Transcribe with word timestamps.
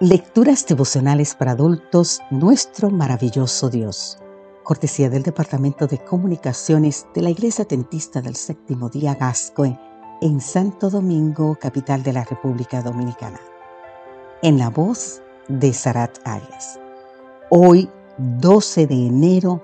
Lecturas 0.00 0.64
devocionales 0.64 1.34
para 1.34 1.50
adultos, 1.50 2.20
nuestro 2.30 2.88
maravilloso 2.88 3.68
Dios. 3.68 4.16
Cortesía 4.62 5.10
del 5.10 5.24
Departamento 5.24 5.88
de 5.88 5.98
Comunicaciones 5.98 7.08
de 7.16 7.22
la 7.22 7.30
Iglesia 7.30 7.64
Tentista 7.64 8.22
del 8.22 8.36
Séptimo 8.36 8.90
Día 8.90 9.16
Gascoe 9.16 9.76
en 10.20 10.40
Santo 10.40 10.88
Domingo, 10.88 11.56
capital 11.60 12.04
de 12.04 12.12
la 12.12 12.22
República 12.22 12.80
Dominicana. 12.80 13.40
En 14.40 14.56
la 14.56 14.70
voz 14.70 15.20
de 15.48 15.72
Sarat 15.72 16.16
Arias. 16.24 16.78
Hoy, 17.50 17.90
12 18.18 18.86
de 18.86 19.06
enero, 19.08 19.60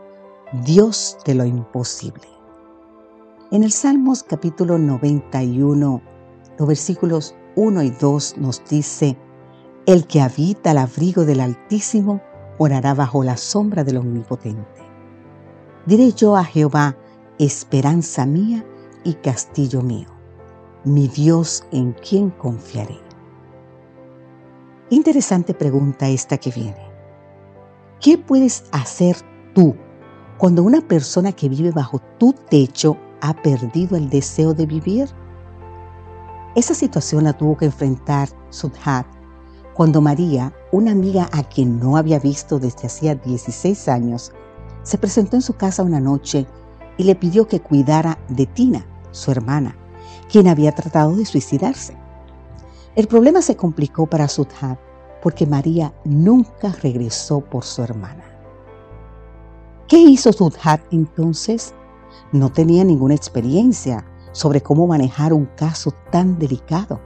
Dios 0.64 1.16
de 1.25 1.35
lo 1.37 1.45
imposible. 1.45 2.27
En 3.53 3.62
el 3.62 3.71
Salmos 3.71 4.25
capítulo 4.25 4.79
91, 4.79 6.03
los 6.59 6.66
versículos 6.66 7.37
1 7.55 7.82
y 7.85 7.91
2 7.91 8.39
nos 8.39 8.64
dice, 8.69 9.17
el 9.87 10.07
que 10.07 10.23
habita 10.23 10.71
al 10.71 10.79
abrigo 10.79 11.25
del 11.25 11.41
Altísimo 11.41 12.23
orará 12.59 12.95
bajo 12.95 13.23
la 13.23 13.37
sombra 13.37 13.85
del 13.85 13.99
Omnipotente. 13.99 14.83
Diré 15.87 16.13
yo 16.13 16.37
a 16.37 16.45
Jehová, 16.45 16.97
esperanza 17.39 18.25
mía 18.25 18.65
y 19.05 19.15
castillo 19.15 19.83
mío, 19.83 20.09
mi 20.85 21.09
Dios 21.09 21.65
en 21.71 21.93
quien 21.93 22.31
confiaré. 22.31 22.99
Interesante 24.89 25.53
pregunta 25.53 26.09
esta 26.09 26.39
que 26.39 26.51
viene. 26.51 26.91
¿Qué 28.01 28.17
puedes 28.17 28.65
hacer 28.73 29.17
tú 29.55 29.75
cuando 30.39 30.63
una 30.63 30.81
persona 30.81 31.32
que 31.32 31.49
vive 31.49 31.71
bajo 31.71 32.01
tu 32.19 32.33
techo 32.33 32.97
ha 33.21 33.35
perdido 33.35 33.97
el 33.97 34.09
deseo 34.09 34.55
de 34.55 34.65
vivir? 34.65 35.09
Esa 36.55 36.75
situación 36.75 37.25
la 37.25 37.33
tuvo 37.35 37.57
que 37.57 37.67
enfrentar 37.67 38.29
Sudhat 38.48 39.14
cuando 39.75 40.00
María, 40.00 40.53
una 40.70 40.92
amiga 40.92 41.28
a 41.33 41.42
quien 41.42 41.80
no 41.80 41.97
había 41.97 42.20
visto 42.20 42.61
desde 42.61 42.86
hacía 42.86 43.17
16 43.17 43.89
años, 43.89 44.33
se 44.84 44.98
presentó 44.98 45.34
en 45.36 45.42
su 45.42 45.55
casa 45.55 45.83
una 45.83 45.98
noche 45.98 46.47
y 46.97 47.03
le 47.03 47.17
pidió 47.17 47.48
que 47.48 47.61
cuidara 47.61 48.19
de 48.28 48.47
Tina, 48.47 48.86
su 49.11 49.33
hermana, 49.33 49.77
quien 50.30 50.47
había 50.47 50.72
tratado 50.72 51.17
de 51.17 51.27
suicidarse. 51.27 51.97
El 52.95 53.08
problema 53.08 53.42
se 53.42 53.56
complicó 53.56 54.06
para 54.06 54.28
Sudhat 54.28 54.78
porque 55.20 55.45
María 55.45 55.92
nunca 56.05 56.70
regresó 56.80 57.41
por 57.41 57.64
su 57.64 57.83
hermana. 57.83 58.22
¿Qué 59.89 59.98
hizo 59.98 60.33
Sudhat 60.33 60.83
entonces? 60.92 61.75
No 62.30 62.52
tenía 62.52 62.84
ninguna 62.84 63.14
experiencia 63.14 64.06
sobre 64.30 64.61
cómo 64.61 64.86
manejar 64.86 65.33
un 65.33 65.47
caso 65.56 65.92
tan 66.12 66.39
delicado 66.39 67.00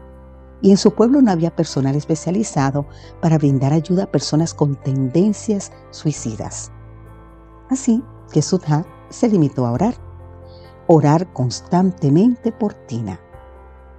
y 0.61 0.71
en 0.71 0.77
su 0.77 0.93
pueblo 0.93 1.23
no 1.23 1.31
había 1.31 1.55
personal 1.55 1.95
especializado 1.95 2.87
para 3.21 3.39
brindar 3.39 3.73
ayuda 3.73 4.05
a 4.05 4.11
personas 4.11 4.55
con 4.55 4.75
tendencias 4.75 5.73
suicidas. 5.91 6.73
Así 7.71 8.03
que 8.33 8.43
Sudha 8.43 8.85
se 9.09 9.29
limitó 9.29 9.67
a 9.67 9.73
orar, 9.73 9.95
orar 10.87 11.33
constantemente 11.33 12.51
por 12.51 12.75
Tina 12.75 13.21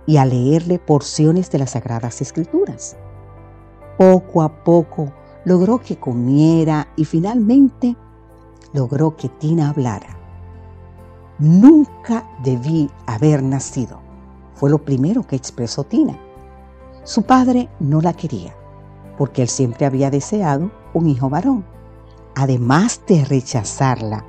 y 0.05 0.17
a 0.17 0.25
leerle 0.25 0.79
porciones 0.79 1.49
de 1.51 1.59
las 1.59 1.71
Sagradas 1.71 2.21
Escrituras. 2.21 2.97
Poco 3.97 4.41
a 4.41 4.63
poco 4.63 5.13
logró 5.45 5.79
que 5.79 5.97
comiera 5.97 6.87
y 6.95 7.05
finalmente 7.05 7.95
logró 8.73 9.15
que 9.15 9.29
Tina 9.29 9.69
hablara. 9.69 10.17
Nunca 11.37 12.29
debí 12.43 12.89
haber 13.05 13.41
nacido, 13.43 14.01
fue 14.55 14.69
lo 14.69 14.83
primero 14.83 15.25
que 15.25 15.37
expresó 15.37 15.85
Tina 15.85 16.19
su 17.03 17.23
padre 17.23 17.69
no 17.79 18.01
la 18.01 18.13
quería, 18.13 18.55
porque 19.17 19.41
él 19.41 19.49
siempre 19.49 19.85
había 19.85 20.09
deseado 20.11 20.71
un 20.93 21.07
hijo 21.07 21.29
varón. 21.29 21.65
Además 22.35 23.01
de 23.07 23.25
rechazarla, 23.25 24.25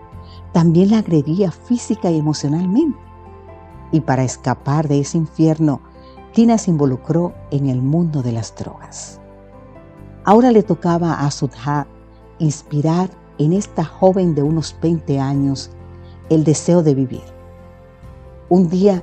también 0.52 0.90
la 0.90 0.98
agredía 0.98 1.50
física 1.50 2.10
y 2.10 2.18
emocionalmente. 2.18 2.98
Y 3.92 4.00
para 4.00 4.24
escapar 4.24 4.88
de 4.88 5.00
ese 5.00 5.18
infierno, 5.18 5.80
Tina 6.32 6.58
se 6.58 6.70
involucró 6.70 7.34
en 7.50 7.68
el 7.68 7.82
mundo 7.82 8.22
de 8.22 8.32
las 8.32 8.54
drogas. 8.54 9.20
Ahora 10.24 10.52
le 10.52 10.62
tocaba 10.62 11.20
a 11.20 11.30
Sudha 11.30 11.86
inspirar 12.38 13.10
en 13.38 13.52
esta 13.52 13.84
joven 13.84 14.34
de 14.34 14.42
unos 14.42 14.76
20 14.80 15.18
años 15.18 15.70
el 16.28 16.44
deseo 16.44 16.82
de 16.82 16.94
vivir. 16.94 17.24
Un 18.48 18.68
día, 18.68 19.02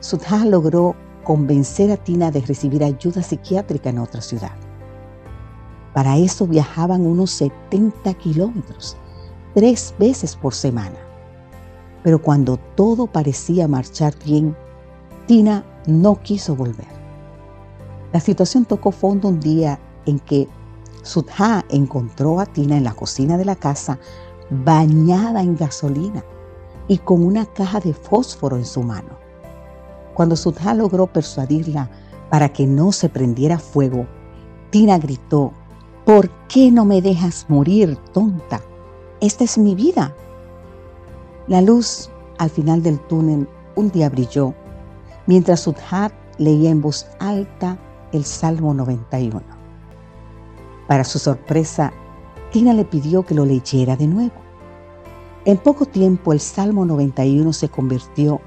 Sudha 0.00 0.44
logró 0.44 0.94
convencer 1.26 1.90
a 1.90 1.96
Tina 1.96 2.30
de 2.30 2.40
recibir 2.40 2.84
ayuda 2.84 3.20
psiquiátrica 3.20 3.90
en 3.90 3.98
otra 3.98 4.20
ciudad. 4.20 4.52
Para 5.92 6.18
eso 6.18 6.46
viajaban 6.46 7.04
unos 7.04 7.32
70 7.32 8.14
kilómetros, 8.14 8.96
tres 9.52 9.92
veces 9.98 10.36
por 10.36 10.54
semana. 10.54 10.94
Pero 12.04 12.22
cuando 12.22 12.58
todo 12.76 13.08
parecía 13.08 13.66
marchar 13.66 14.14
bien, 14.24 14.56
Tina 15.26 15.64
no 15.88 16.22
quiso 16.22 16.54
volver. 16.54 16.86
La 18.12 18.20
situación 18.20 18.64
tocó 18.64 18.92
fondo 18.92 19.26
un 19.26 19.40
día 19.40 19.80
en 20.04 20.20
que 20.20 20.46
Sudha 21.02 21.64
encontró 21.70 22.38
a 22.38 22.46
Tina 22.46 22.76
en 22.76 22.84
la 22.84 22.94
cocina 22.94 23.36
de 23.36 23.46
la 23.46 23.56
casa 23.56 23.98
bañada 24.48 25.42
en 25.42 25.56
gasolina 25.56 26.24
y 26.86 26.98
con 26.98 27.24
una 27.24 27.46
caja 27.46 27.80
de 27.80 27.94
fósforo 27.94 28.56
en 28.56 28.64
su 28.64 28.84
mano. 28.84 29.25
Cuando 30.16 30.34
Sudha 30.34 30.72
logró 30.72 31.06
persuadirla 31.08 31.90
para 32.30 32.48
que 32.48 32.66
no 32.66 32.90
se 32.90 33.10
prendiera 33.10 33.58
fuego, 33.58 34.06
Tina 34.70 34.96
gritó, 34.96 35.52
¿por 36.06 36.30
qué 36.48 36.70
no 36.70 36.86
me 36.86 37.02
dejas 37.02 37.44
morir, 37.50 37.98
tonta? 38.14 38.62
Esta 39.20 39.44
es 39.44 39.58
mi 39.58 39.74
vida. 39.74 40.14
La 41.48 41.60
luz 41.60 42.08
al 42.38 42.48
final 42.48 42.82
del 42.82 42.98
túnel 42.98 43.46
un 43.74 43.90
día 43.90 44.08
brilló 44.08 44.54
mientras 45.26 45.60
Sudha 45.60 46.10
leía 46.38 46.70
en 46.70 46.80
voz 46.80 47.06
alta 47.18 47.76
el 48.12 48.24
Salmo 48.24 48.72
91. 48.72 49.42
Para 50.88 51.04
su 51.04 51.18
sorpresa, 51.18 51.92
Tina 52.52 52.72
le 52.72 52.86
pidió 52.86 53.22
que 53.26 53.34
lo 53.34 53.44
leyera 53.44 53.96
de 53.96 54.06
nuevo. 54.06 54.40
En 55.44 55.58
poco 55.58 55.84
tiempo 55.84 56.32
el 56.32 56.40
Salmo 56.40 56.86
91 56.86 57.52
se 57.52 57.68
convirtió 57.68 58.40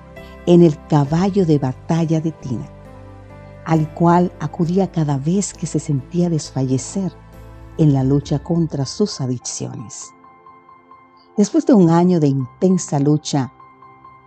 en 0.49 0.63
el 0.63 0.83
caballo 0.87 1.45
de 1.45 1.59
batalla 1.59 2.19
de 2.21 2.31
Tina, 2.31 2.67
al 3.65 3.93
cual 3.93 4.33
acudía 4.39 4.91
cada 4.91 5.19
vez 5.19 5.53
que 5.53 5.67
se 5.67 5.79
sentía 5.79 6.27
desfallecer 6.27 7.13
en 7.77 7.93
la 7.93 8.03
lucha 8.03 8.39
contra 8.39 8.87
sus 8.87 9.21
adicciones. 9.21 10.11
Después 11.37 11.67
de 11.67 11.75
un 11.75 11.91
año 11.91 12.19
de 12.19 12.29
intensa 12.29 12.99
lucha, 12.99 13.53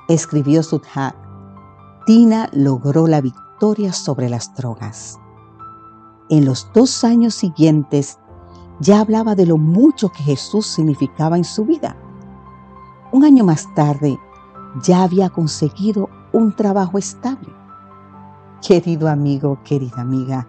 escribió 0.09 0.62
Sudha, 0.62 1.16
Tina 2.06 2.49
logró 2.53 3.09
la 3.09 3.21
victoria 3.21 3.93
sobre 3.93 4.28
las 4.28 4.55
drogas. 4.55 5.19
En 6.31 6.44
los 6.44 6.69
dos 6.72 7.03
años 7.03 7.34
siguientes 7.34 8.21
ya 8.78 9.00
hablaba 9.00 9.34
de 9.34 9.47
lo 9.47 9.59
mucho 9.59 10.11
que 10.11 10.22
Jesús 10.22 10.69
significaba 10.69 11.37
en 11.37 11.44
su 11.44 11.65
vida. 11.65 11.97
Un 13.11 13.25
año 13.25 13.44
más 13.44 13.75
tarde, 13.75 14.21
ya 14.81 15.03
había 15.03 15.28
conseguido 15.31 16.09
un 16.33 16.55
trabajo 16.55 16.99
estable. 16.99 17.53
Querido 18.66 19.09
amigo, 19.09 19.59
querida 19.65 20.00
amiga, 20.00 20.47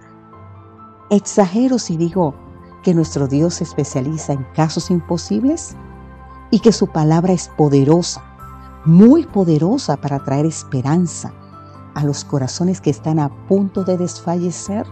exagero 1.10 1.80
si 1.80 1.98
digo 1.98 2.36
que 2.84 2.94
nuestro 2.94 3.28
Dios 3.28 3.56
se 3.56 3.64
especializa 3.64 4.34
en 4.34 4.46
casos 4.56 4.92
imposibles 4.92 5.76
y 6.52 6.60
que 6.60 6.72
su 6.72 6.88
palabra 6.88 7.34
es 7.34 7.50
poderosa, 7.58 8.24
muy 8.86 9.26
poderosa 9.26 9.98
para 9.98 10.24
traer 10.24 10.46
esperanza 10.46 11.34
a 11.96 12.04
los 12.04 12.24
corazones 12.24 12.82
que 12.82 12.90
están 12.90 13.20
a 13.20 13.30
punto 13.48 13.84
de 13.84 13.98
desfallecer. 13.98 14.86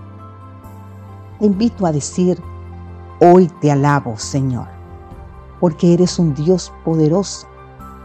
Te 1.39 1.45
invito 1.45 1.85
a 1.85 1.91
decir, 1.91 2.41
hoy 3.19 3.47
te 3.59 3.71
alabo, 3.71 4.17
Señor, 4.17 4.67
porque 5.59 5.93
eres 5.93 6.17
un 6.17 6.33
Dios 6.33 6.71
poderoso 6.83 7.47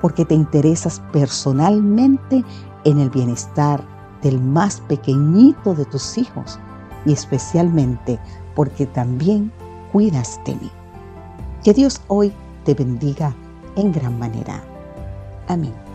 porque 0.01 0.25
te 0.25 0.35
interesas 0.35 1.01
personalmente 1.13 2.45
en 2.85 2.99
el 2.99 3.11
bienestar 3.11 3.83
del 4.23 4.41
más 4.41 4.81
pequeñito 4.83 5.75
de 5.75 5.85
tus 5.87 6.19
hijos 6.19 6.59
y 7.05 7.13
especialmente 7.13 8.19
porque 8.55 8.87
también 8.87 9.53
cuidas 9.93 10.41
de 10.45 10.55
mí. 10.57 10.71
Que 11.63 11.73
Dios 11.73 12.01
hoy 12.09 12.33
te 12.65 12.75
bendiga 12.75 13.35
en 13.77 13.93
gran 13.93 14.19
manera. 14.19 14.63
Amén. 15.49 15.86